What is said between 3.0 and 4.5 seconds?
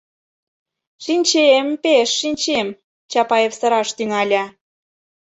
Чапаев сыраш тӱҥале.